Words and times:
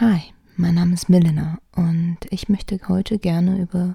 Hi, 0.00 0.34
mein 0.56 0.74
Name 0.74 0.94
ist 0.94 1.08
Milena 1.08 1.60
und 1.76 2.18
ich 2.30 2.48
möchte 2.48 2.80
heute 2.88 3.16
gerne 3.16 3.62
über 3.62 3.94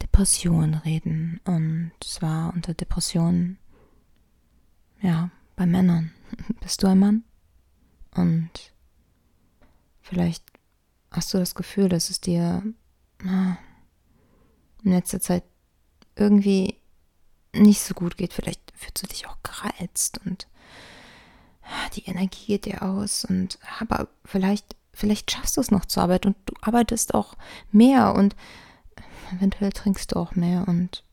Depressionen 0.00 0.74
reden. 0.74 1.40
Und 1.44 1.90
zwar 2.00 2.54
unter 2.54 2.74
Depressionen, 2.74 3.58
ja, 5.02 5.30
bei 5.56 5.66
Männern. 5.66 6.12
Bist 6.60 6.80
du 6.80 6.86
ein 6.86 7.00
Mann? 7.00 7.24
Und 8.14 8.72
vielleicht 10.00 10.44
hast 11.10 11.34
du 11.34 11.38
das 11.38 11.56
Gefühl, 11.56 11.88
dass 11.88 12.08
es 12.08 12.20
dir 12.20 12.62
in 13.24 13.56
letzter 14.84 15.18
Zeit 15.18 15.42
irgendwie 16.14 16.76
nicht 17.52 17.80
so 17.80 17.94
gut 17.94 18.16
geht. 18.16 18.32
Vielleicht 18.32 18.72
fühlst 18.76 19.02
du 19.02 19.08
dich 19.08 19.26
auch 19.26 19.42
gereizt 19.42 20.20
und 20.24 20.46
die 21.96 22.04
Energie 22.04 22.46
geht 22.46 22.66
dir 22.66 22.82
aus 22.82 23.24
und 23.24 23.58
aber 23.80 24.06
vielleicht 24.24 24.76
vielleicht 24.96 25.30
schaffst 25.30 25.56
du 25.56 25.60
es 25.60 25.70
noch 25.70 25.84
zur 25.84 26.02
Arbeit 26.02 26.26
und 26.26 26.36
du 26.46 26.54
arbeitest 26.62 27.14
auch 27.14 27.36
mehr 27.70 28.14
und 28.14 28.34
eventuell 29.36 29.70
trinkst 29.70 30.12
du 30.12 30.16
auch 30.16 30.34
mehr 30.34 30.66
und 30.66 31.04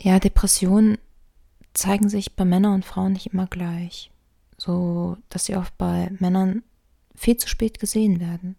ja, 0.00 0.20
Depressionen 0.20 0.98
zeigen 1.72 2.08
sich 2.10 2.36
bei 2.36 2.44
Männern 2.44 2.74
und 2.74 2.84
Frauen 2.84 3.14
nicht 3.14 3.32
immer 3.32 3.46
gleich. 3.46 4.10
So, 4.58 5.16
dass 5.30 5.46
sie 5.46 5.56
oft 5.56 5.76
bei 5.78 6.10
Männern 6.18 6.62
viel 7.14 7.38
zu 7.38 7.48
spät 7.48 7.80
gesehen 7.80 8.20
werden 8.20 8.56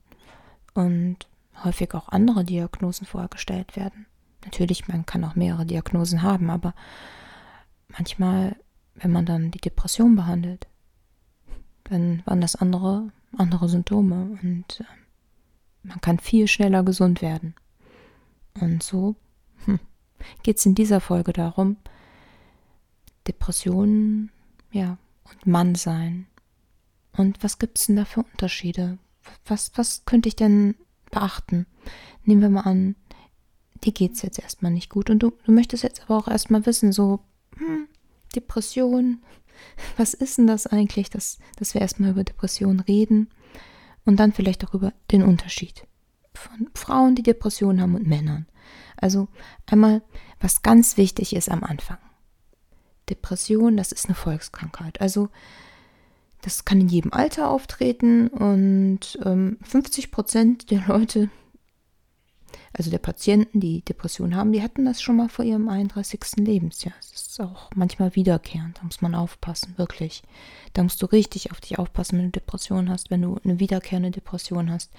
und 0.74 1.28
häufig 1.64 1.94
auch 1.94 2.10
andere 2.10 2.44
Diagnosen 2.44 3.06
vorgestellt 3.06 3.76
werden. 3.76 4.08
Natürlich, 4.44 4.88
man 4.88 5.06
kann 5.06 5.24
auch 5.24 5.36
mehrere 5.36 5.66
Diagnosen 5.66 6.24
haben, 6.24 6.50
aber 6.50 6.74
manchmal, 7.88 8.56
wenn 8.96 9.12
man 9.12 9.26
dann 9.26 9.52
die 9.52 9.62
Depression 9.62 10.16
behandelt, 10.16 10.68
dann 11.86 12.22
waren 12.26 12.42
das 12.42 12.56
andere, 12.56 13.12
andere 13.38 13.70
Symptome 13.70 14.38
und 14.42 14.80
äh, 14.80 14.84
man 15.84 16.02
kann 16.02 16.20
viel 16.20 16.48
schneller 16.48 16.84
gesund 16.84 17.22
werden. 17.22 17.56
Und 18.60 18.84
so 18.84 19.16
hm, 19.66 19.80
geht 20.44 20.58
es 20.58 20.66
in 20.66 20.76
dieser 20.76 21.00
Folge 21.00 21.34
darum, 21.34 21.78
Depressionen, 23.28 24.32
ja, 24.72 24.98
und 25.24 25.48
Mann 25.48 25.76
sein. 25.76 26.28
Und 27.14 27.44
was 27.44 27.60
gibt 27.60 27.80
es 27.80 27.88
denn 27.88 27.96
da 27.96 28.06
für 28.06 28.24
Unterschiede? 28.24 28.98
Was, 29.46 29.72
was 29.76 30.06
könnte 30.06 30.28
ich 30.30 30.36
denn 30.36 30.76
beachten? 31.12 31.66
Nehmen 32.24 32.42
wir 32.42 32.50
mal 32.50 32.62
an, 32.62 32.96
dir 33.84 33.94
geht 33.94 34.14
es 34.14 34.22
jetzt 34.22 34.40
erstmal 34.40 34.72
nicht 34.72 34.90
gut 34.90 35.10
und 35.10 35.20
du, 35.20 35.32
du 35.46 35.52
möchtest 35.52 35.84
jetzt 35.84 36.04
aber 36.04 36.18
auch 36.18 36.28
erstmal 36.28 36.66
wissen, 36.66 36.92
so, 36.92 37.20
hm, 37.58 37.88
Depression, 38.36 39.22
was 39.98 40.14
ist 40.14 40.38
denn 40.38 40.48
das 40.48 40.68
eigentlich, 40.68 41.10
dass, 41.10 41.40
dass 41.58 41.74
wir 41.74 41.82
erstmal 41.82 42.12
über 42.12 42.24
Depressionen 42.24 42.80
reden 42.80 43.30
und 44.06 44.20
dann 44.20 44.34
vielleicht 44.34 44.66
auch 44.66 44.74
über 44.74 44.94
den 45.12 45.24
Unterschied 45.24 45.86
von 46.34 46.70
Frauen, 46.76 47.16
die 47.16 47.24
Depressionen 47.24 47.82
haben 47.82 47.96
und 47.96 48.08
Männern. 48.08 48.48
Also 48.98 49.28
einmal, 49.66 50.02
was 50.40 50.62
ganz 50.62 50.98
wichtig 50.98 51.36
ist 51.36 51.50
am 51.50 51.64
Anfang. 51.64 51.98
Depression, 53.10 53.78
das 53.78 53.92
ist 53.92 54.06
eine 54.06 54.16
Volkskrankheit. 54.16 55.02
Also 55.02 55.30
das 56.42 56.66
kann 56.66 56.82
in 56.82 56.88
jedem 56.88 57.14
Alter 57.14 57.50
auftreten 57.50 58.28
und 58.28 59.18
ähm, 59.24 59.58
50 59.64 60.12
Prozent 60.12 60.72
der 60.72 60.84
Leute, 60.88 61.30
also 62.78 62.92
der 62.92 63.00
Patienten, 63.00 63.62
die 63.62 63.82
Depression 63.82 64.36
haben, 64.36 64.52
die 64.52 64.62
hatten 64.62 64.84
das 64.84 65.02
schon 65.02 65.16
mal 65.16 65.30
vor 65.30 65.46
ihrem 65.46 65.70
31. 65.70 66.20
Lebensjahr. 66.38 66.94
Das 67.00 67.14
ist 67.14 67.40
auch 67.40 67.70
manchmal 67.74 68.16
wiederkehrend, 68.16 68.78
da 68.78 68.84
muss 68.84 69.02
man 69.02 69.16
aufpassen, 69.16 69.74
wirklich. 69.78 70.24
Da 70.74 70.84
musst 70.84 71.02
du 71.02 71.06
richtig 71.06 71.52
auf 71.52 71.62
dich 71.62 71.80
aufpassen, 71.80 72.18
wenn 72.18 72.26
du 72.26 72.32
Depression 72.32 72.90
hast, 72.90 73.12
wenn 73.12 73.22
du 73.22 73.38
eine 73.44 73.62
wiederkehrende 73.62 74.12
Depression 74.12 74.70
hast. 74.70 74.92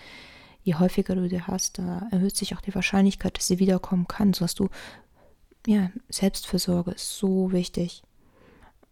Je 0.63 0.77
häufiger 0.77 1.15
du 1.15 1.29
die 1.29 1.43
hast, 1.43 1.79
da 1.79 2.09
erhöht 2.11 2.35
sich 2.35 2.57
auch 2.57 2.63
die 2.63 2.75
Wahrscheinlichkeit, 2.75 3.37
dass 3.37 3.47
sie 3.47 3.59
wiederkommen 3.59 4.09
kann. 4.09 4.33
So 4.33 4.45
hast 4.45 4.59
du, 4.59 4.71
ja, 5.67 5.91
Selbstfürsorge 6.09 6.93
ist 6.93 7.19
so 7.19 7.53
wichtig. 7.53 8.03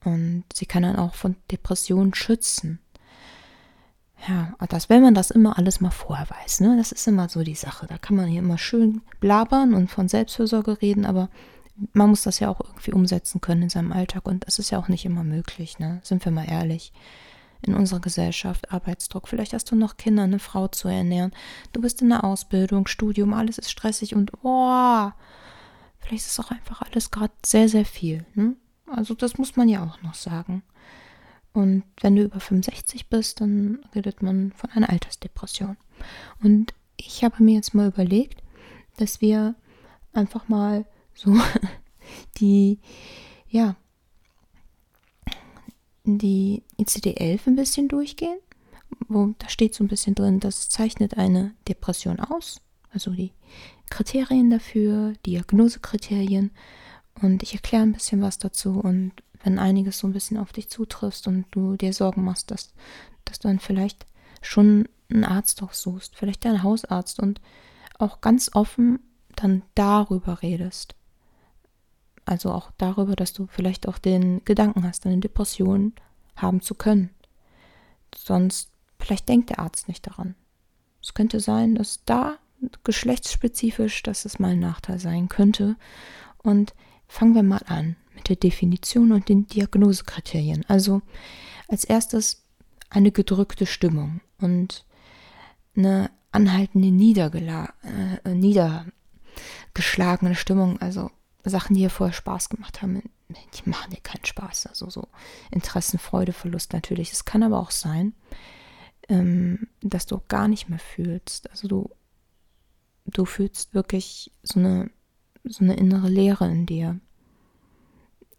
Und 0.05 0.45
sie 0.53 0.67
kann 0.67 0.83
dann 0.83 0.97
auch 0.97 1.15
von 1.15 1.37
Depressionen 1.51 2.13
schützen. 2.13 2.81
Ja, 4.27 4.55
das, 4.69 4.89
wenn 4.89 5.03
man 5.03 5.15
das 5.15 5.31
immer 5.31 5.59
alles 5.59 5.81
mal 5.81 5.91
vorher 5.91 6.29
weiß, 6.31 6.61
ne? 6.61 6.77
Das 6.77 6.93
ist 6.93 7.07
immer 7.07 7.29
so 7.29 7.43
die 7.43 7.55
Sache. 7.55 7.87
Da 7.87 7.99
kann 7.99 8.17
man 8.17 8.27
hier 8.27 8.41
immer 8.41 8.59
schön 8.59 9.03
blabern 9.21 9.75
und 9.75 9.91
von 9.91 10.09
Selbstfürsorge 10.09 10.81
reden, 10.81 11.05
aber 11.05 11.29
man 11.93 12.09
muss 12.09 12.23
das 12.23 12.39
ja 12.39 12.49
auch 12.49 12.61
irgendwie 12.61 12.93
umsetzen 12.93 13.41
können 13.41 13.63
in 13.63 13.69
seinem 13.69 13.93
Alltag 13.93 14.27
und 14.27 14.47
das 14.47 14.59
ist 14.59 14.71
ja 14.71 14.79
auch 14.79 14.89
nicht 14.89 15.05
immer 15.05 15.25
möglich, 15.25 15.79
ne? 15.79 16.01
Sind 16.03 16.25
wir 16.25 16.33
mal 16.33 16.49
ehrlich. 16.49 16.93
In 17.63 17.75
unserer 17.75 18.01
Gesellschaft, 18.01 18.71
Arbeitsdruck, 18.73 19.27
vielleicht 19.27 19.55
hast 19.55 19.71
du 19.71 19.77
noch 19.77 19.97
Kinder, 19.97 20.23
eine 20.23 20.39
Frau 20.39 20.69
zu 20.69 20.89
ernähren, 20.89 21.33
du 21.73 21.81
bist 21.81 22.03
in 22.03 22.11
der 22.11 22.23
Ausbildung, 22.23 22.87
Studium, 22.87 23.33
alles 23.33 23.57
ist 23.57 23.71
stressig 23.71 24.15
und 24.15 24.33
oh, 24.43 25.11
vielleicht 26.01 26.27
ist 26.27 26.39
auch 26.41 26.51
einfach 26.51 26.83
alles 26.83 27.11
gerade 27.11 27.33
sehr, 27.45 27.69
sehr 27.69 27.87
viel. 27.87 28.27
Ne? 28.35 28.55
Also 28.87 29.15
das 29.15 29.39
muss 29.39 29.57
man 29.57 29.69
ja 29.69 29.83
auch 29.83 30.03
noch 30.03 30.15
sagen. 30.15 30.63
Und 31.55 31.85
wenn 32.01 32.17
du 32.17 32.25
über 32.25 32.41
65 32.41 33.09
bist, 33.09 33.41
dann 33.41 33.79
redet 33.95 34.23
man 34.23 34.53
von 34.53 34.71
einer 34.71 34.91
Altersdepression. 34.91 35.77
Und 36.43 36.75
ich 36.97 37.23
habe 37.23 37.43
mir 37.43 37.55
jetzt 37.55 37.75
mal 37.75 37.89
überlegt, 37.89 38.43
dass 38.97 39.21
wir 39.21 39.55
einfach 40.13 40.49
mal 40.49 40.85
so 41.15 41.33
die, 42.39 42.81
ja, 43.49 43.77
die 46.03 46.65
ICD-11 46.77 47.47
ein 47.47 47.57
bisschen 47.57 47.89
durchgehen. 47.89 48.39
Wo, 49.09 49.33
da 49.39 49.49
steht 49.49 49.75
so 49.75 49.85
ein 49.85 49.89
bisschen 49.89 50.17
drin, 50.17 50.41
das 50.41 50.69
zeichnet 50.69 51.17
eine 51.17 51.55
Depression 51.69 52.19
aus. 52.19 52.61
Also 52.93 53.13
die 53.13 53.33
Kriterien 53.91 54.51
dafür, 54.51 55.15
Diagnosekriterien. 55.25 56.51
Und 57.23 57.45
ich 57.45 57.55
erkläre 57.55 57.85
ein 57.85 57.93
bisschen 57.93 58.23
was 58.23 58.39
dazu 58.39 58.81
und 58.81 59.13
wenn 59.45 59.59
einiges 59.59 59.99
so 59.99 60.07
ein 60.07 60.13
bisschen 60.13 60.39
auf 60.39 60.53
dich 60.53 60.69
zutriffst 60.69 61.29
und 61.29 61.45
du 61.51 61.77
dir 61.77 61.93
Sorgen 61.93 62.25
machst, 62.25 62.51
dass, 62.51 62.73
dass 63.25 63.39
du 63.39 63.49
dann 63.49 63.61
vielleicht 63.61 64.07
schon 64.41 64.89
einen 65.11 65.25
Arzt 65.25 65.63
suchst, 65.71 66.17
vielleicht 66.17 66.45
deinen 66.45 66.63
Hausarzt 66.63 67.21
und 67.21 67.41
auch 67.99 68.21
ganz 68.21 68.51
offen 68.55 68.99
dann 69.37 69.63
darüber 69.75 70.43
redest. 70.43 70.95
Also 72.25 72.53
auch 72.53 72.71
darüber, 72.79 73.17
dass 73.17 73.35
du 73.35 73.47
vielleicht 73.47 73.87
auch 73.87 73.99
den 73.99 74.43
Gedanken 74.45 74.83
hast, 74.85 75.05
eine 75.05 75.19
Depression 75.19 75.93
haben 76.37 76.63
zu 76.63 76.75
können. 76.75 77.11
Sonst 78.17 78.71
vielleicht 78.99 79.29
denkt 79.29 79.51
der 79.51 79.59
Arzt 79.59 79.89
nicht 79.89 80.07
daran. 80.07 80.35
Es 81.03 81.13
könnte 81.13 81.39
sein, 81.41 81.75
dass 81.75 82.03
da 82.07 82.39
geschlechtsspezifisch, 82.83 84.03
dass 84.03 84.25
es 84.25 84.39
mal 84.39 84.53
ein 84.53 84.61
Nachteil 84.61 84.99
sein 84.99 85.29
könnte. 85.29 85.77
Und 86.39 86.75
fangen 87.09 87.35
wir 87.35 87.43
mal 87.43 87.61
an 87.67 87.97
mit 88.15 88.29
der 88.29 88.37
Definition 88.37 89.13
und 89.13 89.29
den 89.29 89.47
Diagnosekriterien. 89.47 90.65
Also 90.69 91.03
als 91.69 91.85
erstes 91.85 92.43
eine 92.91 93.13
gedrückte 93.13 93.67
Stimmung 93.67 94.21
und 94.39 94.85
eine 95.77 96.11
anhaltende 96.31 96.91
Niedergela 96.91 97.75
äh, 98.25 98.35
niedergeschlagene 98.35 100.35
Stimmung, 100.35 100.81
also 100.81 101.11
Sachen, 101.45 101.75
die 101.75 101.81
hier 101.81 101.91
vorher 101.91 102.15
Spaß 102.15 102.49
gemacht 102.49 102.83
haben, 102.83 103.03
die 103.29 103.69
machen 103.69 103.91
dir 103.91 104.01
keinen 104.01 104.25
Spaß. 104.25 104.67
Also 104.67 104.91
so 104.91 105.09
Interessenfreudeverlust 105.51 106.73
natürlich. 106.73 107.13
Es 107.13 107.25
kann 107.25 107.43
aber 107.43 107.59
auch 107.59 107.71
sein, 107.71 108.15
ähm, 109.09 109.69
dass 109.81 110.07
du 110.07 110.21
gar 110.29 110.49
nicht 110.49 110.69
mehr 110.69 110.79
fühlst. 110.79 111.51
Also 111.51 111.69
du, 111.69 111.91
du 113.07 113.25
fühlst 113.25 113.75
wirklich 113.75 114.33
so 114.43 114.61
eine, 114.61 114.91
so 115.45 115.65
eine 115.65 115.77
innere 115.77 116.09
Leere 116.09 116.51
in 116.51 116.67
dir. 116.67 117.01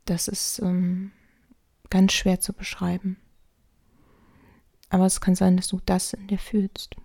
Das 0.05 0.27
ist 0.27 0.59
ähm, 0.59 1.11
ganz 1.89 2.13
schwer 2.13 2.39
zu 2.39 2.53
beschreiben. 2.53 3.17
Aber 4.89 5.05
es 5.05 5.19
kann 5.19 5.35
sein, 5.35 5.57
dass 5.57 5.67
du 5.67 5.79
das 5.85 6.13
in 6.13 6.28
dir 6.28 6.37
fühlst. 6.37 6.96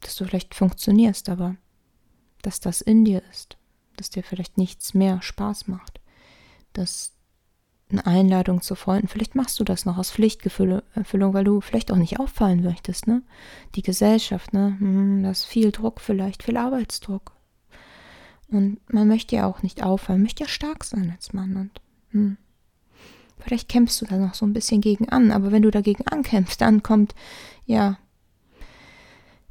Dass 0.00 0.16
du 0.16 0.24
vielleicht 0.24 0.54
funktionierst, 0.54 1.28
aber 1.28 1.56
dass 2.42 2.60
das 2.60 2.80
in 2.80 3.04
dir 3.04 3.22
ist. 3.30 3.56
Dass 3.96 4.10
dir 4.10 4.22
vielleicht 4.22 4.58
nichts 4.58 4.94
mehr 4.94 5.22
Spaß 5.22 5.68
macht. 5.68 6.00
Dass 6.74 7.14
eine 7.88 8.04
Einladung 8.04 8.62
zu 8.62 8.74
Freunden, 8.74 9.08
vielleicht 9.08 9.34
machst 9.36 9.60
du 9.60 9.64
das 9.64 9.84
noch 9.84 9.96
aus 9.96 10.10
Pflichterfüllung, 10.10 10.82
weil 10.94 11.44
du 11.44 11.60
vielleicht 11.60 11.92
auch 11.92 11.96
nicht 11.96 12.18
auffallen 12.18 12.62
möchtest, 12.62 13.06
ne? 13.06 13.22
Die 13.76 13.82
Gesellschaft, 13.82 14.52
ne? 14.52 14.76
Hm, 14.78 15.22
da 15.22 15.30
ist 15.30 15.44
viel 15.44 15.70
Druck 15.70 16.00
vielleicht, 16.00 16.42
viel 16.42 16.56
Arbeitsdruck. 16.56 17.32
Und 18.48 18.80
man 18.92 19.08
möchte 19.08 19.36
ja 19.36 19.46
auch 19.46 19.62
nicht 19.62 19.82
auffallen, 19.84 20.22
möchte 20.22 20.44
ja 20.44 20.48
stark 20.48 20.84
sein 20.84 21.10
als 21.10 21.32
Mann 21.32 21.56
und 21.56 21.80
hm. 22.10 22.36
Vielleicht 23.38 23.68
kämpfst 23.68 24.00
du 24.00 24.06
da 24.06 24.16
noch 24.16 24.34
so 24.34 24.44
ein 24.44 24.52
bisschen 24.52 24.80
gegen 24.80 25.08
an, 25.08 25.30
aber 25.30 25.52
wenn 25.52 25.62
du 25.62 25.70
dagegen 25.70 26.06
ankämpfst, 26.06 26.60
dann 26.60 26.82
kommt, 26.82 27.14
ja, 27.64 27.98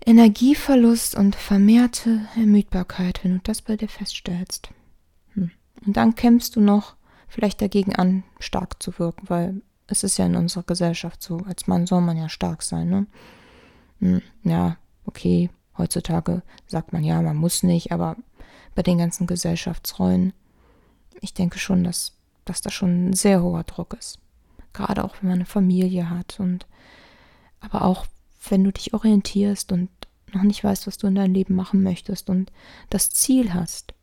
Energieverlust 0.06 1.16
und 1.16 1.36
vermehrte 1.36 2.28
Ermüdbarkeit, 2.36 3.24
wenn 3.24 3.36
du 3.36 3.40
das 3.44 3.62
bei 3.62 3.76
dir 3.76 3.88
feststellst. 3.88 4.70
Hm. 5.34 5.52
Und 5.86 5.98
dann 5.98 6.16
kämpfst 6.16 6.56
du 6.56 6.62
noch 6.62 6.96
vielleicht 7.28 7.62
dagegen 7.62 7.96
an, 7.96 8.24
stark 8.40 8.82
zu 8.82 8.98
wirken, 9.00 9.30
weil 9.30 9.62
es 9.88 10.04
ist 10.04 10.18
ja 10.18 10.26
in 10.26 10.36
unserer 10.36 10.64
Gesellschaft 10.64 11.22
so, 11.22 11.38
als 11.40 11.68
Mann 11.68 11.86
soll 11.86 12.02
man 12.02 12.18
ja 12.18 12.30
stark 12.30 12.64
sein, 12.64 12.90
ne? 12.90 13.08
Hm, 14.00 14.22
ja, 14.44 14.78
okay, 15.06 15.50
heutzutage 15.78 16.42
sagt 16.68 16.94
man 16.94 17.04
ja, 17.04 17.22
man 17.22 17.38
muss 17.38 17.64
nicht, 17.64 17.92
aber 17.92 18.16
bei 18.74 18.84
den 18.84 18.98
ganzen 18.98 19.28
Gesellschaftsrollen, 19.28 20.34
ich 21.22 21.34
denke 21.34 21.60
schon, 21.60 21.84
dass, 21.84 22.15
dass 22.46 22.62
da 22.62 22.70
schon 22.70 23.10
ein 23.10 23.14
sehr 23.14 23.42
hoher 23.42 23.64
Druck 23.64 23.96
ist. 24.00 24.20
Gerade 24.74 25.04
auch 25.04 25.16
wenn 25.20 25.30
man 25.30 25.40
eine 25.40 25.46
Familie 25.46 26.10
hat 26.10 26.40
und 26.40 26.68
aber 27.60 27.84
auch 27.84 28.06
wenn 28.50 28.64
du 28.64 28.72
dich 28.72 28.94
orientierst 28.94 29.72
und 29.72 29.90
noch 30.34 30.44
nicht 30.44 30.64
weißt, 30.64 30.88
was 30.88 30.98
du 30.98 31.08
in 31.08 31.16
deinem 31.16 31.34
Leben 31.34 31.56
machen 31.56 31.82
möchtest 31.82 32.30
und 32.30 32.52
das 32.90 33.10
Ziel 33.10 33.54
hast, 33.54 33.94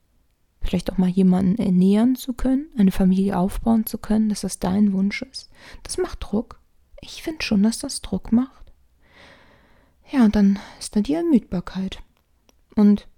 vielleicht 0.61 0.93
auch 0.93 0.99
mal 0.99 1.09
jemanden 1.09 1.59
ernähren 1.59 2.17
zu 2.17 2.33
können, 2.33 2.67
eine 2.77 2.93
Familie 2.93 3.37
aufbauen 3.37 3.87
zu 3.87 3.99
können, 3.99 4.29
dass 4.29 4.43
das 4.43 4.59
dein 4.59 4.93
Wunsch 4.93 5.23
ist. 5.23 5.51
Das 5.83 5.99
macht 5.99 6.19
Druck. 6.21 6.61
Ich 7.01 7.23
finde 7.23 7.43
schon, 7.43 7.63
dass 7.63 7.79
das 7.79 8.01
Druck 8.01 8.33
macht. 8.33 8.73
Ja, 10.11 10.25
und 10.25 10.37
dann 10.37 10.59
ist 10.79 10.95
da 10.95 11.01
die 11.01 11.15
Ermüdbarkeit. 11.15 11.99
Und 12.75 13.09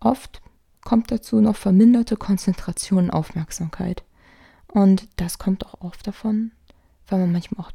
oft 0.00 0.40
kommt 0.82 1.10
dazu 1.10 1.40
noch 1.40 1.56
verminderte 1.56 2.16
Konzentration 2.16 3.04
und 3.04 3.10
Aufmerksamkeit. 3.10 4.02
Und 4.72 5.08
das 5.16 5.38
kommt 5.38 5.66
auch 5.66 5.80
oft 5.80 6.06
davon, 6.06 6.52
weil 7.06 7.20
man 7.20 7.32
manchmal 7.32 7.66
auch 7.66 7.72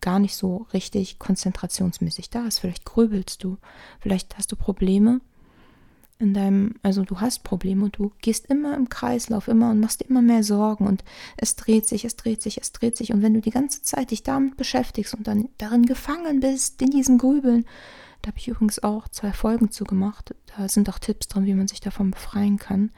gar 0.00 0.18
nicht 0.18 0.36
so 0.36 0.66
richtig 0.72 1.18
konzentrationsmäßig 1.18 2.30
da 2.30 2.46
ist. 2.46 2.58
Vielleicht 2.58 2.84
grübelst 2.84 3.42
du, 3.44 3.58
vielleicht 4.00 4.36
hast 4.36 4.52
du 4.52 4.56
Probleme 4.56 5.20
in 6.18 6.32
deinem, 6.32 6.76
also 6.82 7.04
du 7.04 7.20
hast 7.20 7.42
Probleme 7.42 7.84
und 7.84 7.98
du 7.98 8.12
gehst 8.20 8.46
immer 8.46 8.76
im 8.76 8.88
Kreislauf, 8.88 9.48
immer 9.48 9.70
und 9.70 9.80
machst 9.80 10.00
dir 10.00 10.08
immer 10.08 10.22
mehr 10.22 10.44
Sorgen 10.44 10.86
und 10.86 11.04
es 11.36 11.56
dreht 11.56 11.86
sich, 11.86 12.04
es 12.04 12.16
dreht 12.16 12.42
sich, 12.42 12.58
es 12.58 12.72
dreht 12.72 12.96
sich. 12.96 13.12
Und 13.12 13.22
wenn 13.22 13.34
du 13.34 13.40
die 13.40 13.50
ganze 13.50 13.82
Zeit 13.82 14.10
dich 14.10 14.22
damit 14.22 14.56
beschäftigst 14.56 15.14
und 15.14 15.26
dann 15.26 15.48
darin 15.58 15.86
gefangen 15.86 16.40
bist, 16.40 16.80
in 16.80 16.90
diesem 16.90 17.18
Grübeln, 17.18 17.64
da 18.22 18.28
habe 18.28 18.38
ich 18.38 18.48
übrigens 18.48 18.82
auch 18.82 19.08
zwei 19.08 19.32
Folgen 19.32 19.70
zu 19.70 19.84
gemacht. 19.84 20.34
Da 20.56 20.68
sind 20.68 20.88
auch 20.88 20.98
Tipps 20.98 21.28
drin, 21.28 21.46
wie 21.46 21.54
man 21.54 21.68
sich 21.68 21.80
davon 21.80 22.10
befreien 22.10 22.58
kann. 22.58 22.90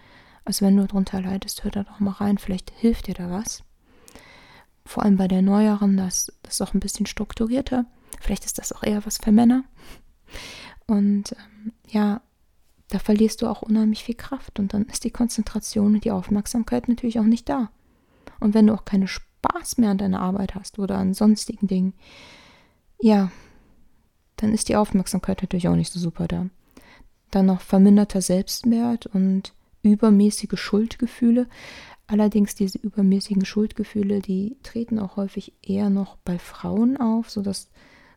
Also 0.46 0.64
wenn 0.64 0.76
du 0.76 0.86
darunter 0.86 1.20
leidest, 1.20 1.64
hör 1.64 1.72
da 1.72 1.82
doch 1.82 2.00
mal 2.00 2.12
rein, 2.12 2.38
vielleicht 2.38 2.70
hilft 2.70 3.08
dir 3.08 3.14
da 3.14 3.30
was. 3.30 3.64
Vor 4.86 5.02
allem 5.02 5.16
bei 5.16 5.26
der 5.26 5.42
neueren, 5.42 5.96
das, 5.96 6.32
das 6.42 6.54
ist 6.54 6.60
auch 6.62 6.72
ein 6.72 6.80
bisschen 6.80 7.06
strukturierter. 7.06 7.84
Vielleicht 8.20 8.44
ist 8.44 8.58
das 8.58 8.72
auch 8.72 8.84
eher 8.84 9.04
was 9.04 9.18
für 9.18 9.32
Männer. 9.32 9.64
Und 10.86 11.32
ähm, 11.32 11.72
ja, 11.88 12.20
da 12.88 13.00
verlierst 13.00 13.42
du 13.42 13.48
auch 13.48 13.62
unheimlich 13.62 14.04
viel 14.04 14.14
Kraft 14.14 14.60
und 14.60 14.72
dann 14.72 14.84
ist 14.84 15.02
die 15.02 15.10
Konzentration 15.10 15.94
und 15.94 16.04
die 16.04 16.12
Aufmerksamkeit 16.12 16.88
natürlich 16.88 17.18
auch 17.18 17.24
nicht 17.24 17.48
da. 17.48 17.70
Und 18.38 18.54
wenn 18.54 18.68
du 18.68 18.74
auch 18.74 18.84
keinen 18.84 19.08
Spaß 19.08 19.78
mehr 19.78 19.90
an 19.90 19.98
deiner 19.98 20.20
Arbeit 20.20 20.54
hast 20.54 20.78
oder 20.78 20.96
an 20.96 21.12
sonstigen 21.12 21.66
Dingen, 21.66 21.94
ja, 23.00 23.32
dann 24.36 24.52
ist 24.52 24.68
die 24.68 24.76
Aufmerksamkeit 24.76 25.42
natürlich 25.42 25.66
auch 25.66 25.74
nicht 25.74 25.92
so 25.92 25.98
super 25.98 26.28
da. 26.28 26.46
Dann 27.32 27.46
noch 27.46 27.60
verminderter 27.60 28.22
Selbstwert 28.22 29.06
und 29.06 29.55
übermäßige 29.86 30.58
Schuldgefühle. 30.58 31.48
Allerdings 32.06 32.54
diese 32.54 32.78
übermäßigen 32.78 33.44
Schuldgefühle, 33.44 34.20
die 34.20 34.56
treten 34.62 34.98
auch 34.98 35.16
häufig 35.16 35.54
eher 35.62 35.90
noch 35.90 36.16
bei 36.18 36.38
Frauen 36.38 36.96
auf, 36.96 37.30
sodass 37.30 37.68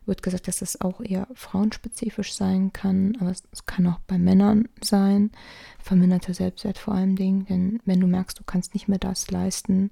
wird 0.06 0.22
gesagt, 0.22 0.48
dass 0.48 0.58
das 0.58 0.80
auch 0.80 1.00
eher 1.00 1.28
frauenspezifisch 1.34 2.34
sein 2.34 2.72
kann, 2.72 3.16
aber 3.20 3.30
es, 3.30 3.44
es 3.52 3.66
kann 3.66 3.86
auch 3.86 4.00
bei 4.06 4.18
Männern 4.18 4.68
sein. 4.82 5.30
Verminderter 5.78 6.34
Selbstwert 6.34 6.78
vor 6.78 6.94
allem 6.94 7.16
Dingen, 7.16 7.46
denn 7.46 7.80
wenn 7.84 8.00
du 8.00 8.06
merkst, 8.06 8.38
du 8.38 8.44
kannst 8.44 8.74
nicht 8.74 8.88
mehr 8.88 8.98
das 8.98 9.30
leisten 9.30 9.90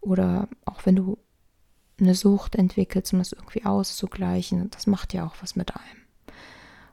oder 0.00 0.48
auch 0.64 0.84
wenn 0.84 0.96
du 0.96 1.18
eine 1.98 2.14
Sucht 2.14 2.56
entwickelst, 2.56 3.12
um 3.12 3.20
das 3.20 3.32
irgendwie 3.32 3.64
auszugleichen, 3.64 4.70
das 4.70 4.86
macht 4.86 5.14
ja 5.14 5.26
auch 5.26 5.36
was 5.40 5.56
mit 5.56 5.74
einem. 5.74 6.02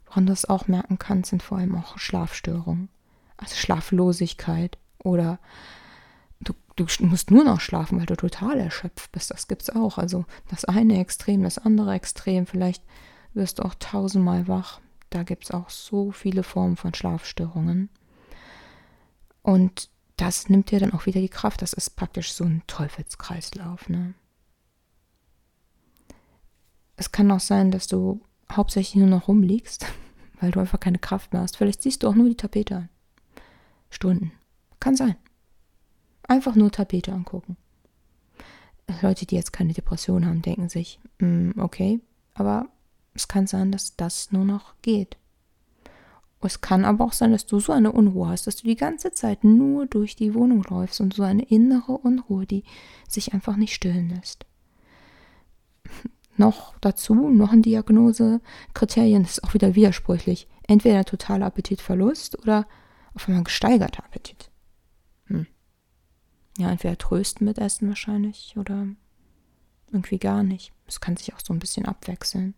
Woran 0.06 0.26
du 0.26 0.32
das 0.32 0.46
auch 0.46 0.68
merken 0.68 1.00
kannst, 1.00 1.32
sind 1.32 1.44
vor 1.44 1.58
allem 1.58 1.76
auch 1.76 1.98
Schlafstörungen, 1.98 2.90
also 3.42 3.56
Schlaflosigkeit 3.56 4.78
oder 5.04 5.40
du, 6.40 6.54
du 6.76 6.86
musst 7.06 7.32
nur 7.32 7.44
noch 7.44 7.60
schlafen, 7.60 8.00
weil 8.00 8.06
du 8.06 8.16
total 8.16 8.60
erschöpft 8.60 9.12
bist. 9.12 9.32
Das 9.32 9.48
gibt 9.48 9.64
es 9.64 9.70
auch. 9.70 9.98
Also 9.98 10.26
das 10.50 10.66
eine 10.66 11.00
Extrem, 11.00 11.44
das 11.44 11.58
andere 11.58 11.94
Extrem. 11.94 12.46
Vielleicht 12.46 12.84
wirst 13.34 13.60
du 13.60 13.64
auch 13.64 13.76
tausendmal 13.76 14.48
wach. 14.48 14.80
Da 15.10 15.24
gibt 15.24 15.46
es 15.46 15.52
auch 15.52 15.70
so 15.70 16.12
viele 16.12 16.44
Formen 16.44 16.78
von 16.78 16.94
Schlafstörungen. 16.94 17.90
Und 19.42 19.90
das 20.18 20.50
nimmt 20.50 20.72
dir 20.72 20.80
dann 20.80 20.94
auch 20.94 21.06
wieder 21.06 21.20
die 21.20 21.30
Kraft. 21.30 21.62
Das 21.62 21.74
ist 21.74 21.92
praktisch 21.92 22.34
so 22.34 22.44
ein 22.44 22.62
Teufelskreislauf. 22.68 23.90
Ne? 23.90 24.14
Es 26.96 27.12
kann 27.12 27.32
auch 27.32 27.40
sein, 27.40 27.72
dass 27.72 27.88
du 27.88 28.22
hauptsächlich 28.52 28.96
nur 28.96 29.08
noch 29.08 29.28
rumliegst, 29.28 29.86
weil 30.40 30.52
du 30.52 30.60
einfach 30.60 30.80
keine 30.80 31.00
Kraft 31.00 31.34
mehr 31.34 31.42
hast. 31.42 31.58
Vielleicht 31.58 31.82
siehst 31.82 32.04
du 32.04 32.08
auch 32.08 32.16
nur 32.16 32.30
die 32.30 32.38
Tapete 32.38 32.76
an. 32.78 32.90
Stunden. 33.92 34.32
Kann 34.80 34.96
sein. 34.96 35.16
Einfach 36.24 36.56
nur 36.56 36.72
Tapete 36.72 37.14
angucken. 37.14 37.58
Leute, 39.02 39.26
die 39.26 39.36
jetzt 39.36 39.54
keine 39.54 39.74
Depression 39.74 40.26
haben, 40.26 40.42
denken 40.42 40.68
sich, 40.68 41.00
mm, 41.20 41.52
okay, 41.60 42.00
aber 42.34 42.68
es 43.14 43.28
kann 43.28 43.48
sein, 43.48 43.72
dass 43.72 43.96
das 43.96 44.32
nur 44.32 44.44
noch 44.44 44.74
geht. 44.82 45.18
Es 46.44 46.62
kann 46.62 46.86
aber 46.86 47.06
auch 47.06 47.14
sein, 47.14 47.32
dass 47.32 47.46
du 47.46 47.60
so 47.60 47.72
eine 47.72 47.92
Unruhe 47.92 48.30
hast, 48.30 48.48
dass 48.48 48.56
du 48.56 48.68
die 48.68 48.76
ganze 48.76 49.12
Zeit 49.12 49.44
nur 49.44 49.86
durch 49.86 50.16
die 50.16 50.34
Wohnung 50.34 50.64
läufst 50.64 51.00
und 51.00 51.14
so 51.14 51.22
eine 51.22 51.44
innere 51.44 51.94
Unruhe, 51.94 52.48
die 52.48 52.64
sich 53.08 53.34
einfach 53.34 53.58
nicht 53.58 53.76
stillen 53.76 54.10
lässt. 54.10 54.46
noch 56.38 56.74
dazu, 56.82 57.14
noch 57.30 57.52
ein 57.52 57.62
Diagnosekriterien, 57.62 59.22
das 59.24 59.34
ist 59.34 59.44
auch 59.44 59.54
wieder 59.54 59.76
widersprüchlich. 59.76 60.48
Entweder 60.68 61.06
totaler 61.06 61.46
Appetitverlust 61.46 62.40
oder 62.40 62.66
auf 63.14 63.28
einmal 63.28 63.44
gesteigerter 63.44 64.04
Appetit 64.04 64.52
ja, 66.58 66.70
entweder 66.70 66.98
trösten 66.98 67.46
mit 67.46 67.58
Essen 67.58 67.88
wahrscheinlich 67.88 68.56
oder 68.58 68.88
irgendwie 69.92 70.20
gar 70.20 70.44
nicht. 70.44 70.74
Es 70.88 71.00
kann 71.00 71.18
sich 71.18 71.34
auch 71.34 71.40
so 71.44 71.54
ein 71.54 71.60
bisschen 71.60 71.86
abwechseln. 71.86 72.54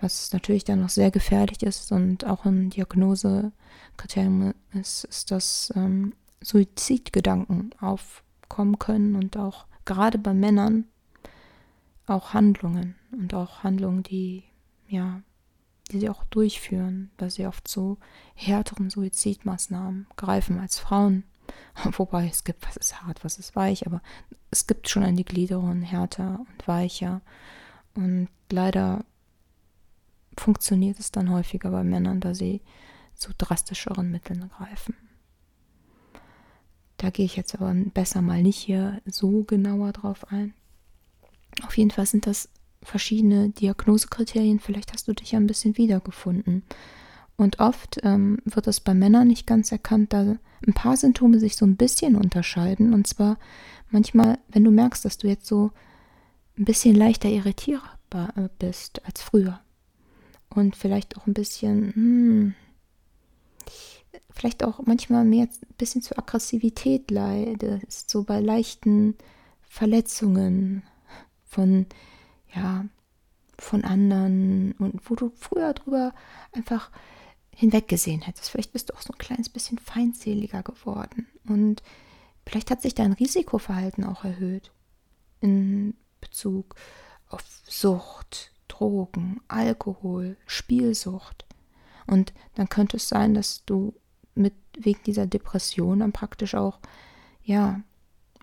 Was 0.00 0.32
natürlich 0.32 0.64
dann 0.64 0.80
noch 0.80 0.88
sehr 0.88 1.10
gefährlich 1.10 1.62
ist 1.62 1.92
und 1.92 2.26
auch 2.26 2.44
ein 2.44 2.70
Diagnosekriterium 2.70 4.54
ist, 4.72 5.04
ist, 5.04 5.30
dass 5.30 5.72
ähm, 5.76 6.14
Suizidgedanken 6.42 7.74
aufkommen 7.80 8.78
können 8.78 9.14
und 9.14 9.36
auch 9.36 9.66
gerade 9.84 10.18
bei 10.18 10.34
Männern 10.34 10.84
auch 12.06 12.34
Handlungen 12.34 12.96
und 13.12 13.32
auch 13.32 13.62
Handlungen, 13.62 14.02
die 14.02 14.44
ja, 14.88 15.22
die 15.90 16.00
sie 16.00 16.08
auch 16.08 16.24
durchführen, 16.24 17.10
weil 17.18 17.30
sie 17.30 17.46
oft 17.46 17.68
zu 17.68 17.98
härteren 18.34 18.90
Suizidmaßnahmen 18.90 20.06
greifen 20.16 20.58
als 20.58 20.78
Frauen. 20.78 21.24
Wobei 21.96 22.26
es 22.28 22.44
gibt, 22.44 22.66
was 22.66 22.76
ist 22.76 23.02
hart, 23.02 23.24
was 23.24 23.38
ist 23.38 23.54
weich, 23.54 23.86
aber 23.86 24.00
es 24.50 24.66
gibt 24.66 24.88
schon 24.88 25.02
eine 25.02 25.24
Gliederung 25.24 25.82
härter 25.82 26.40
und 26.40 26.68
weicher. 26.68 27.20
Und 27.94 28.28
leider 28.50 29.04
funktioniert 30.36 30.98
es 30.98 31.12
dann 31.12 31.30
häufiger 31.30 31.70
bei 31.70 31.84
Männern, 31.84 32.20
da 32.20 32.34
sie 32.34 32.62
zu 33.14 33.32
drastischeren 33.36 34.10
Mitteln 34.10 34.48
greifen. 34.48 34.96
Da 36.96 37.10
gehe 37.10 37.26
ich 37.26 37.36
jetzt 37.36 37.54
aber 37.54 37.72
besser 37.74 38.22
mal 38.22 38.42
nicht 38.42 38.58
hier 38.58 39.00
so 39.04 39.44
genauer 39.44 39.92
drauf 39.92 40.32
ein. 40.32 40.54
Auf 41.62 41.76
jeden 41.76 41.90
Fall 41.90 42.06
sind 42.06 42.26
das 42.26 42.48
verschiedene 42.84 43.50
Diagnosekriterien. 43.50 44.60
Vielleicht 44.60 44.92
hast 44.92 45.08
du 45.08 45.12
dich 45.12 45.32
ja 45.32 45.40
ein 45.40 45.46
bisschen 45.46 45.76
wiedergefunden. 45.76 46.62
Und 47.36 47.58
oft 47.58 47.98
ähm, 48.02 48.38
wird 48.44 48.66
es 48.68 48.80
bei 48.80 48.94
Männern 48.94 49.26
nicht 49.26 49.46
ganz 49.46 49.72
erkannt, 49.72 50.12
da 50.12 50.36
ein 50.66 50.74
paar 50.74 50.96
Symptome 50.96 51.40
sich 51.40 51.56
so 51.56 51.66
ein 51.66 51.76
bisschen 51.76 52.16
unterscheiden. 52.16 52.94
Und 52.94 53.06
zwar 53.06 53.38
manchmal, 53.90 54.38
wenn 54.48 54.64
du 54.64 54.70
merkst, 54.70 55.04
dass 55.04 55.18
du 55.18 55.26
jetzt 55.26 55.46
so 55.46 55.72
ein 56.56 56.64
bisschen 56.64 56.94
leichter 56.94 57.28
irritierbar 57.28 58.36
äh, 58.36 58.48
bist 58.58 59.04
als 59.04 59.20
früher. 59.22 59.60
Und 60.50 60.76
vielleicht 60.76 61.16
auch 61.16 61.26
ein 61.26 61.34
bisschen, 61.34 61.92
hm, 61.94 62.54
vielleicht 64.30 64.62
auch 64.62 64.80
manchmal 64.84 65.24
mehr 65.24 65.46
ein 65.46 65.76
bisschen 65.76 66.02
zu 66.02 66.16
Aggressivität 66.16 67.10
leidest, 67.10 68.10
so 68.10 68.22
bei 68.22 68.40
leichten 68.40 69.16
Verletzungen 69.62 70.84
von, 71.44 71.86
ja, 72.54 72.84
von 73.58 73.84
anderen 73.84 74.72
und 74.78 75.00
wo 75.08 75.14
du 75.14 75.32
früher 75.36 75.74
drüber 75.74 76.12
einfach 76.52 76.90
hinweggesehen 77.50 78.22
hättest. 78.22 78.50
Vielleicht 78.50 78.72
bist 78.72 78.90
du 78.90 78.94
auch 78.94 79.02
so 79.02 79.12
ein 79.12 79.18
kleines 79.18 79.48
bisschen 79.48 79.78
feindseliger 79.78 80.62
geworden 80.62 81.28
und 81.48 81.82
vielleicht 82.46 82.70
hat 82.70 82.82
sich 82.82 82.94
dein 82.94 83.12
Risikoverhalten 83.12 84.04
auch 84.04 84.24
erhöht 84.24 84.72
in 85.40 85.94
Bezug 86.20 86.74
auf 87.28 87.44
Sucht, 87.66 88.52
Drogen, 88.68 89.40
Alkohol, 89.48 90.36
Spielsucht. 90.46 91.44
Und 92.06 92.32
dann 92.54 92.68
könnte 92.68 92.96
es 92.96 93.08
sein, 93.08 93.34
dass 93.34 93.64
du 93.64 93.94
mit 94.34 94.54
wegen 94.76 95.02
dieser 95.04 95.26
Depression 95.26 96.00
dann 96.00 96.12
praktisch 96.12 96.54
auch 96.54 96.80
ja 97.44 97.80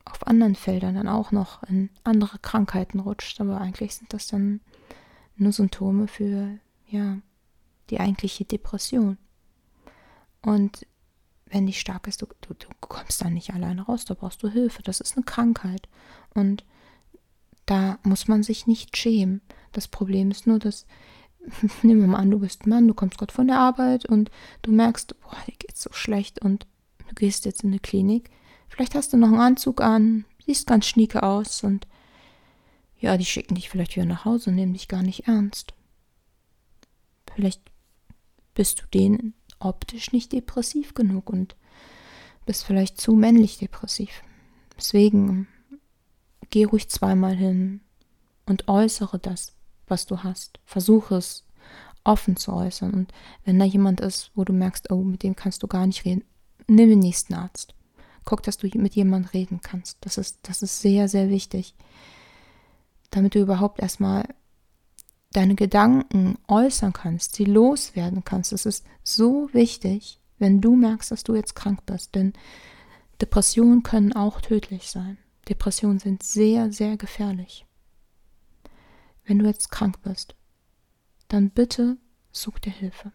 auf 0.05 0.25
anderen 0.27 0.55
Feldern 0.55 0.96
dann 0.96 1.08
auch 1.08 1.31
noch 1.31 1.63
in 1.63 1.89
andere 2.03 2.39
Krankheiten 2.39 3.00
rutscht. 3.00 3.39
Aber 3.41 3.60
eigentlich 3.60 3.96
sind 3.96 4.13
das 4.13 4.27
dann 4.27 4.62
nur 5.36 5.51
Symptome 5.51 6.08
für, 6.08 6.58
ja, 6.88 7.17
die 7.89 8.00
eigentliche 8.00 8.46
Depression. 8.46 9.17
Und 10.41 10.86
wenn 11.46 11.67
die 11.67 11.74
stark 11.74 12.08
ist, 12.08 12.22
du, 12.22 12.27
du, 12.41 12.53
du 12.53 12.67
kommst 12.79 13.22
da 13.22 13.29
nicht 13.29 13.53
alleine 13.53 13.84
raus, 13.84 14.05
da 14.05 14.13
brauchst 14.13 14.41
du 14.41 14.48
Hilfe. 14.48 14.81
Das 14.84 15.01
ist 15.01 15.17
eine 15.17 15.25
Krankheit. 15.25 15.88
Und 16.34 16.63
da 17.65 18.00
muss 18.03 18.27
man 18.27 18.43
sich 18.43 18.67
nicht 18.67 18.98
schämen. 18.98 19.41
Das 19.72 19.88
Problem 19.88 20.31
ist 20.31 20.48
nur, 20.48 20.60
dass, 20.60 20.86
nehmen 21.84 22.01
wir 22.01 22.08
mal 22.08 22.20
an, 22.20 22.31
du 22.31 22.39
bist 22.39 22.65
ein 22.65 22.70
Mann, 22.70 22.88
du 22.88 22.93
kommst 22.93 23.17
gerade 23.17 23.34
von 23.34 23.48
der 23.48 23.60
Arbeit 23.60 24.05
und 24.05 24.31
du 24.62 24.72
merkst, 24.72 25.15
boah, 25.22 25.38
dir 25.48 25.55
geht's 25.58 25.81
so 25.81 25.91
schlecht 25.91 26.41
und 26.41 26.65
du 27.10 27.15
gehst 27.15 27.46
jetzt 27.46 27.63
in 27.63 27.72
eine 27.72 27.79
Klinik. 27.79 28.29
Vielleicht 28.72 28.96
hast 28.96 29.12
du 29.12 29.18
noch 29.18 29.28
einen 29.28 29.40
Anzug 29.40 29.82
an, 29.82 30.25
siehst 30.46 30.66
ganz 30.66 30.86
schnieke 30.86 31.24
aus 31.24 31.63
und 31.63 31.88
ja, 32.98 33.18
die 33.18 33.25
schicken 33.25 33.56
dich 33.56 33.70
vielleicht 33.70 33.96
wieder 33.96 34.06
nach 34.06 34.25
Hause 34.25 34.50
und 34.50 34.56
nehmen 34.56 34.74
dich 34.74 34.88
gar 34.88 35.04
nicht 35.04 35.28
ernst. 35.28 35.74
Vielleicht 37.36 37.62
bist 38.54 38.82
du 38.82 38.86
denen 38.94 39.34
optisch 39.60 40.13
nicht 40.13 40.32
depressiv 40.32 40.94
genug 40.94 41.30
und 41.30 41.56
bist 42.46 42.63
vielleicht 42.63 43.00
zu 43.00 43.13
männlich 43.13 43.58
depressiv. 43.58 44.24
Deswegen 44.78 45.48
geh 46.50 46.63
ruhig 46.63 46.90
zweimal 46.90 47.36
hin 47.36 47.82
und 48.46 48.68
äußere 48.70 49.20
das, 49.20 49.54
was 49.88 50.06
du 50.06 50.24
hast. 50.24 50.60
Versuche 50.66 51.16
es 51.16 51.46
offen 52.04 52.38
zu 52.38 52.54
äußern. 52.54 52.94
Und 52.94 53.13
wenn 53.44 53.60
da 53.60 53.66
jemand 53.66 54.00
ist, 54.00 54.32
wo 54.34 54.46
du 54.46 54.54
merkst, 54.54 54.92
oh, 54.92 55.04
mit 55.04 55.24
dem 55.24 55.36
kannst 55.36 55.62
du 55.62 55.68
gar 55.68 55.86
nicht 55.86 56.06
reden, 56.06 56.24
nimm 56.68 56.90
den 56.90 57.00
nächsten 57.00 57.34
Arzt. 57.34 57.75
Guck, 58.25 58.44
dass 58.44 58.58
du 58.58 58.68
mit 58.75 58.96
jemandem 58.96 59.30
reden 59.32 59.62
kannst. 59.62 59.98
Das 60.01 60.18
ist, 60.18 60.40
das 60.44 60.62
ist 60.62 60.82
sehr, 60.82 61.08
sehr 61.08 61.30
wichtig. 61.30 61.75
Damit 63.10 63.36
du 63.36 63.40
überhaupt 63.40 63.80
erstmal 63.82 64.25
deine 65.34 65.56
Gedanken 65.56 66.38
äußern 66.48 66.94
kannst, 66.94 67.36
sie 67.36 67.46
loswerden 67.46 68.24
kannst. 68.24 68.51
Das 68.51 68.66
ist 68.66 68.86
so 69.04 69.50
wichtig, 69.54 70.20
wenn 70.40 70.62
du 70.62 70.75
merkst, 70.75 71.12
dass 71.12 71.24
du 71.24 71.36
jetzt 71.36 71.56
krank 71.56 71.86
bist. 71.86 72.16
Denn 72.16 72.34
Depressionen 73.22 73.84
können 73.84 74.13
auch 74.13 74.42
tödlich 74.42 74.90
sein. 74.90 75.18
Depressionen 75.48 76.00
sind 76.00 76.24
sehr, 76.24 76.72
sehr 76.72 76.98
gefährlich. 76.98 77.66
Wenn 79.25 79.40
du 79.40 79.46
jetzt 79.46 79.72
krank 79.72 80.01
bist, 80.01 80.36
dann 81.28 81.50
bitte 81.50 81.98
such 82.32 82.60
dir 82.60 82.72
Hilfe. 82.72 83.12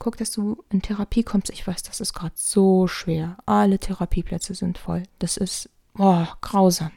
Guck, 0.00 0.16
dass 0.16 0.30
du 0.30 0.64
in 0.70 0.80
Therapie 0.80 1.22
kommst. 1.22 1.50
Ich 1.50 1.66
weiß, 1.66 1.82
das 1.82 2.00
ist 2.00 2.14
gerade 2.14 2.32
so 2.34 2.86
schwer. 2.86 3.36
Alle 3.44 3.78
Therapieplätze 3.78 4.54
sind 4.54 4.78
voll. 4.78 5.02
Das 5.18 5.36
ist 5.36 5.68
oh, 5.98 6.26
grausam. 6.40 6.90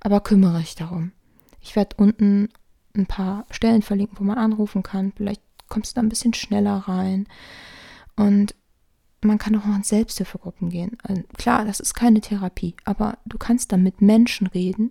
Aber 0.00 0.20
kümmere 0.20 0.58
dich 0.58 0.74
darum. 0.74 1.12
Ich 1.60 1.76
werde 1.76 1.96
unten 1.96 2.48
ein 2.96 3.06
paar 3.06 3.46
Stellen 3.50 3.82
verlinken, 3.82 4.18
wo 4.18 4.24
man 4.24 4.36
anrufen 4.36 4.82
kann. 4.82 5.12
Vielleicht 5.16 5.42
kommst 5.68 5.92
du 5.92 5.94
da 5.94 6.02
ein 6.02 6.08
bisschen 6.08 6.34
schneller 6.34 6.76
rein. 6.88 7.28
Und 8.16 8.56
man 9.22 9.38
kann 9.38 9.54
auch 9.54 9.64
in 9.64 9.84
Selbsthilfegruppen 9.84 10.70
gehen. 10.70 10.98
Also 11.04 11.22
klar, 11.36 11.64
das 11.64 11.78
ist 11.78 11.94
keine 11.94 12.20
Therapie, 12.20 12.74
aber 12.84 13.18
du 13.26 13.38
kannst 13.38 13.70
dann 13.70 13.84
mit 13.84 14.00
Menschen 14.00 14.48
reden, 14.48 14.90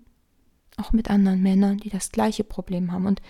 auch 0.77 0.93
mit 0.93 1.09
anderen 1.09 1.41
Männern, 1.41 1.77
die 1.77 1.89
das 1.89 2.11
gleiche 2.11 2.45
Problem 2.45 2.93
haben. 2.93 3.05
Und 3.05 3.21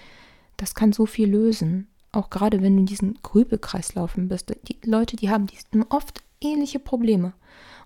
das 0.56 0.76
kann 0.76 0.94
so 0.94 1.08
viel 1.08 1.30
lösen. 1.30 1.88
Auch 2.18 2.32
gerade 2.32 2.64
wenn 2.64 2.74
du 2.74 2.80
in 2.80 2.86
diesen 2.88 3.20
Grübelkreislaufen 3.22 4.28
bist. 4.28 4.52
Die 4.68 4.78
Leute, 4.84 5.16
die 5.16 5.30
haben 5.30 5.48
oft 5.90 6.24
ähnliche 6.42 6.80
Probleme. 6.80 7.34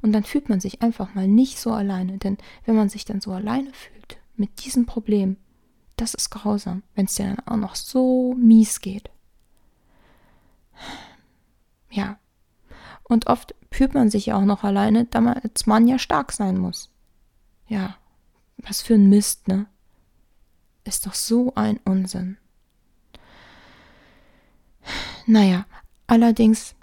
Und 0.01 0.13
dann 0.13 0.23
fühlt 0.23 0.47
man 0.47 0.61
sich 0.61 0.81
einfach 0.81 1.13
mal 1.13 1.27
nicht 1.27 1.59
so 1.59 1.73
alleine. 1.73 2.17
Denn 2.17 2.37
wenn 2.65 2.75
man 2.75 2.87
sich 2.87 3.03
dann 3.03 3.19
so 3.19 3.33
alleine 3.33 3.73
fühlt 3.73 4.17
mit 4.37 4.63
diesem 4.63 4.85
Problem, 4.85 5.35
das 5.97 6.13
ist 6.13 6.29
grausam, 6.29 6.81
wenn 6.95 7.07
es 7.07 7.15
dir 7.15 7.25
dann 7.25 7.45
auch 7.45 7.57
noch 7.57 7.75
so 7.75 8.33
mies 8.35 8.79
geht. 8.79 9.09
Ja, 11.89 12.17
und 13.03 13.27
oft 13.27 13.53
fühlt 13.69 13.93
man 13.93 14.09
sich 14.09 14.27
ja 14.27 14.37
auch 14.37 14.45
noch 14.45 14.63
alleine, 14.63 15.05
da 15.05 15.19
man 15.19 15.87
ja 15.87 15.99
stark 15.99 16.31
sein 16.31 16.57
muss. 16.57 16.89
Ja, 17.67 17.97
was 18.57 18.81
für 18.81 18.93
ein 18.93 19.09
Mist, 19.09 19.49
ne? 19.49 19.65
Ist 20.85 21.05
doch 21.05 21.15
so 21.15 21.53
ein 21.55 21.81
Unsinn. 21.83 22.37
Naja, 25.25 25.65
allerdings, 26.07 26.75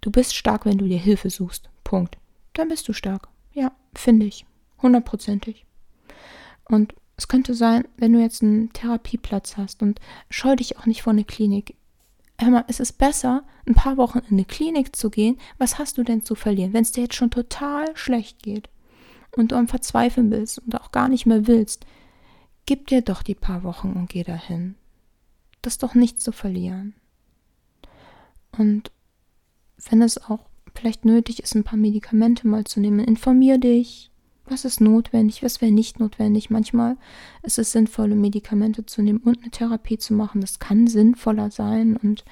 du 0.00 0.10
bist 0.10 0.34
stark, 0.34 0.66
wenn 0.66 0.78
du 0.78 0.86
dir 0.86 0.98
Hilfe 0.98 1.30
suchst. 1.30 1.68
Punkt. 1.84 2.18
Dann 2.52 2.68
bist 2.68 2.88
du 2.88 2.92
stark. 2.92 3.28
Ja, 3.52 3.72
finde 3.94 4.26
ich. 4.26 4.46
Hundertprozentig. 4.82 5.66
Und 6.64 6.94
es 7.16 7.28
könnte 7.28 7.54
sein, 7.54 7.86
wenn 7.96 8.12
du 8.12 8.20
jetzt 8.20 8.42
einen 8.42 8.72
Therapieplatz 8.72 9.56
hast 9.56 9.82
und 9.82 10.00
scheu 10.30 10.56
dich 10.56 10.78
auch 10.78 10.86
nicht 10.86 11.02
vor 11.02 11.12
eine 11.12 11.24
Klinik 11.24 11.74
hör 12.40 12.50
mal, 12.50 12.64
es 12.68 12.80
ist 12.80 12.94
besser, 12.94 13.44
ein 13.66 13.74
paar 13.74 13.96
Wochen 13.96 14.18
in 14.18 14.32
eine 14.32 14.44
Klinik 14.44 14.96
zu 14.96 15.10
gehen. 15.10 15.38
Was 15.58 15.78
hast 15.78 15.98
du 15.98 16.02
denn 16.02 16.24
zu 16.24 16.34
verlieren, 16.34 16.72
wenn 16.72 16.82
es 16.82 16.92
dir 16.92 17.02
jetzt 17.02 17.14
schon 17.14 17.30
total 17.30 17.96
schlecht 17.96 18.42
geht 18.42 18.68
und 19.36 19.52
du 19.52 19.56
am 19.56 19.68
Verzweifeln 19.68 20.30
bist 20.30 20.58
und 20.58 20.80
auch 20.80 20.92
gar 20.92 21.08
nicht 21.08 21.26
mehr 21.26 21.46
willst? 21.46 21.86
Gib 22.66 22.86
dir 22.86 23.02
doch 23.02 23.22
die 23.22 23.34
paar 23.34 23.62
Wochen 23.62 23.92
und 23.92 24.08
geh 24.08 24.22
dahin. 24.22 24.76
Das 25.62 25.74
ist 25.74 25.82
doch 25.82 25.94
nichts 25.94 26.22
zu 26.22 26.32
verlieren. 26.32 26.94
Und 28.56 28.90
wenn 29.88 30.02
es 30.02 30.18
auch 30.18 30.46
vielleicht 30.74 31.04
nötig 31.04 31.42
ist, 31.42 31.54
ein 31.54 31.64
paar 31.64 31.78
Medikamente 31.78 32.46
mal 32.46 32.64
zu 32.64 32.80
nehmen, 32.80 33.00
informier 33.00 33.58
dich, 33.58 34.10
was 34.50 34.64
ist 34.64 34.80
notwendig, 34.80 35.42
was 35.42 35.60
wäre 35.60 35.70
nicht 35.70 36.00
notwendig. 36.00 36.50
Manchmal 36.50 36.96
ist 37.42 37.58
es 37.58 37.72
sinnvoll, 37.72 38.08
Medikamente 38.14 38.84
zu 38.84 39.02
nehmen 39.02 39.20
und 39.20 39.42
eine 39.42 39.50
Therapie 39.50 39.98
zu 39.98 40.12
machen. 40.12 40.40
Das 40.40 40.58
kann 40.58 40.86
sinnvoller 40.86 41.50
sein 41.50 41.96
und 41.96 42.24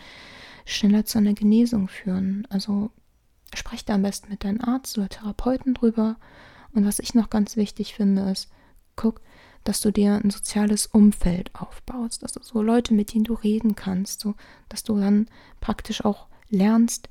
schneller 0.65 1.05
zu 1.05 1.19
einer 1.19 1.35
Genesung 1.35 1.89
führen. 1.89 2.47
Also 2.51 2.91
sprech 3.55 3.85
da 3.85 3.95
am 3.95 4.03
besten 4.03 4.31
mit 4.31 4.45
deinem 4.45 4.61
Arzt 4.61 4.99
oder 4.99 5.09
Therapeuten 5.09 5.75
drüber. 5.75 6.17
Und 6.73 6.85
was 6.85 6.99
ich 6.99 7.15
noch 7.15 7.31
ganz 7.31 7.57
wichtig 7.57 7.95
finde, 7.95 8.31
ist, 8.31 8.51
guck, 8.97 9.21
dass 9.69 9.81
du 9.81 9.93
dir 9.93 10.15
ein 10.15 10.31
soziales 10.31 10.87
Umfeld 10.87 11.51
aufbaust, 11.55 12.23
dass 12.23 12.33
du 12.33 12.43
so 12.43 12.63
Leute, 12.63 12.95
mit 12.95 13.15
denen 13.15 13.25
du 13.25 13.35
reden 13.35 13.77
kannst, 13.77 14.21
so, 14.21 14.35
dass 14.69 14.83
du 14.83 14.99
dann 14.99 15.29
praktisch 15.61 16.05
auch 16.05 16.27
lernst, 16.49 17.09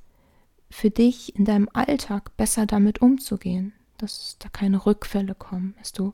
für 0.70 0.90
dich 0.90 1.36
in 1.36 1.46
deinem 1.46 1.70
Alltag 1.72 2.36
besser 2.36 2.66
damit 2.66 3.02
umzugehen 3.02 3.74
dass 3.98 4.38
da 4.40 4.50
keine 4.50 4.86
Rückfälle 4.86 5.36
kommen, 5.36 5.76
dass 5.80 5.92
du 5.92 6.14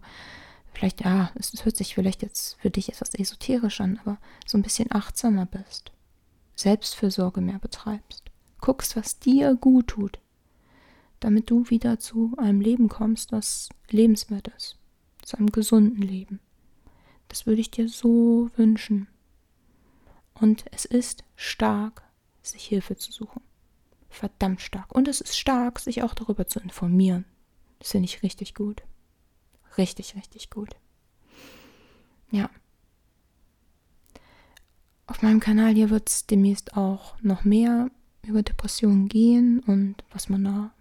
vielleicht, 0.73 1.01
ja, 1.01 1.31
es 1.35 1.65
hört 1.65 1.77
sich 1.77 1.95
vielleicht 1.95 2.21
jetzt 2.21 2.57
für 2.59 2.69
dich 2.69 2.89
etwas 2.89 3.13
esoterisch 3.13 3.81
an, 3.81 3.99
aber 4.03 4.17
so 4.45 4.57
ein 4.57 4.63
bisschen 4.63 4.91
achtsamer 4.91 5.45
bist, 5.45 5.91
Selbstfürsorge 6.55 7.41
mehr 7.41 7.59
betreibst, 7.59 8.23
guckst, 8.59 8.95
was 8.95 9.19
dir 9.19 9.55
gut 9.55 9.87
tut, 9.87 10.19
damit 11.19 11.49
du 11.49 11.69
wieder 11.69 11.99
zu 11.99 12.33
einem 12.37 12.61
Leben 12.61 12.89
kommst, 12.89 13.31
was 13.31 13.69
lebenswert 13.89 14.47
ist, 14.49 14.77
zu 15.23 15.37
einem 15.37 15.51
gesunden 15.51 16.01
Leben. 16.01 16.39
Das 17.27 17.45
würde 17.45 17.61
ich 17.61 17.71
dir 17.71 17.89
so 17.89 18.49
wünschen. 18.55 19.07
Und 20.33 20.65
es 20.71 20.85
ist 20.85 21.23
stark, 21.35 22.03
sich 22.41 22.65
Hilfe 22.65 22.95
zu 22.95 23.11
suchen. 23.11 23.41
Verdammt 24.09 24.61
stark. 24.61 24.93
Und 24.93 25.07
es 25.07 25.21
ist 25.21 25.37
stark, 25.37 25.79
sich 25.79 26.03
auch 26.03 26.13
darüber 26.13 26.47
zu 26.47 26.59
informieren. 26.59 27.25
Das 27.79 27.91
finde 27.91 28.05
ich 28.05 28.23
richtig 28.23 28.53
gut. 28.53 28.83
Richtig, 29.77 30.15
richtig 30.15 30.49
gut. 30.49 30.75
Ja. 32.31 32.49
Auf 35.07 35.21
meinem 35.21 35.39
Kanal 35.39 35.73
hier 35.73 35.89
wird 35.89 36.09
es 36.09 36.25
demnächst 36.25 36.77
auch 36.77 37.15
noch 37.21 37.43
mehr 37.43 37.89
über 38.25 38.41
Depressionen 38.41 39.09
gehen 39.09 39.59
und 39.59 40.03
was 40.11 40.29
man 40.29 40.43
da 40.43 40.73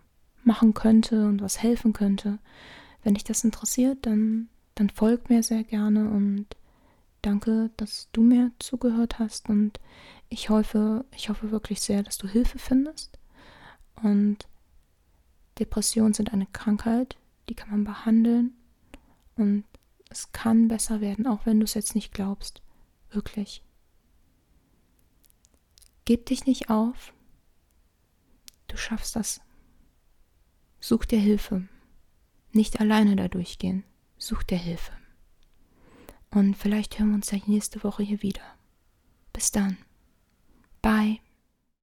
machen 0.44 0.74
könnte 0.74 1.26
und 1.26 1.42
was 1.42 1.62
helfen 1.62 1.92
könnte. 1.92 2.38
Wenn 3.02 3.14
dich 3.14 3.24
das 3.24 3.44
interessiert, 3.44 4.06
dann, 4.06 4.48
dann 4.74 4.90
folgt 4.90 5.28
mir 5.28 5.42
sehr 5.42 5.64
gerne 5.64 6.08
und 6.08 6.46
danke, 7.20 7.70
dass 7.76 8.08
du 8.12 8.22
mir 8.22 8.52
zugehört 8.58 9.18
hast 9.18 9.48
und 9.48 9.80
ich 10.28 10.48
hoffe, 10.48 11.04
ich 11.14 11.28
hoffe 11.28 11.50
wirklich 11.50 11.80
sehr, 11.80 12.02
dass 12.02 12.18
du 12.18 12.26
Hilfe 12.28 12.58
findest 12.58 13.18
und 14.02 14.48
Depressionen 15.58 16.14
sind 16.14 16.32
eine 16.32 16.46
Krankheit, 16.46 17.16
die 17.48 17.54
kann 17.54 17.70
man 17.70 17.84
behandeln 17.84 18.54
und 19.36 19.64
es 20.08 20.32
kann 20.32 20.68
besser 20.68 21.00
werden, 21.00 21.26
auch 21.26 21.46
wenn 21.46 21.60
du 21.60 21.64
es 21.64 21.74
jetzt 21.74 21.94
nicht 21.94 22.12
glaubst. 22.12 22.62
Wirklich. 23.10 23.62
Gib 26.04 26.26
dich 26.26 26.46
nicht 26.46 26.70
auf. 26.70 27.12
Du 28.68 28.76
schaffst 28.76 29.16
das. 29.16 29.40
Such 30.80 31.04
dir 31.04 31.18
Hilfe. 31.18 31.68
Nicht 32.52 32.80
alleine 32.80 33.16
da 33.16 33.28
durchgehen. 33.28 33.84
Such 34.18 34.42
dir 34.42 34.58
Hilfe. 34.58 34.92
Und 36.30 36.56
vielleicht 36.56 36.98
hören 36.98 37.10
wir 37.10 37.14
uns 37.16 37.30
ja 37.30 37.38
nächste 37.46 37.82
Woche 37.82 38.02
hier 38.02 38.22
wieder. 38.22 38.42
Bis 39.32 39.50
dann. 39.50 39.78
Bye. 40.80 41.18